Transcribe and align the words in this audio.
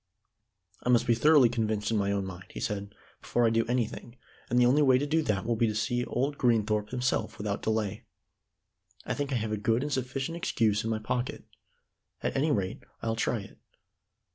"I 0.81 0.89
must 0.89 1.05
be 1.05 1.13
thoroughly 1.13 1.47
convinced 1.47 1.91
in 1.91 1.97
my 1.97 2.11
own 2.11 2.25
mind," 2.25 2.45
he 2.49 2.59
said 2.59 2.95
"before 3.21 3.45
I 3.45 3.51
do 3.51 3.67
anything, 3.67 4.17
and 4.49 4.57
the 4.57 4.65
only 4.65 4.81
way 4.81 4.97
to 4.97 5.05
do 5.05 5.21
that 5.21 5.45
will 5.45 5.55
be 5.55 5.67
to 5.67 5.75
see 5.75 6.03
old 6.05 6.39
Greenthorpe 6.39 6.89
himself 6.89 7.37
without 7.37 7.61
delay. 7.61 8.05
I 9.05 9.13
think 9.13 9.31
I 9.31 9.35
have 9.35 9.51
a 9.51 9.57
good 9.57 9.83
and 9.83 9.93
sufficient 9.93 10.37
excuse 10.37 10.83
in 10.83 10.89
my 10.89 10.97
pocket. 10.97 11.43
At 12.23 12.35
any 12.35 12.49
rate, 12.49 12.81
I'll 13.03 13.15
try 13.15 13.41
it." 13.41 13.59